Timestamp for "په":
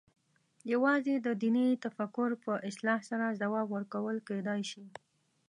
2.43-2.51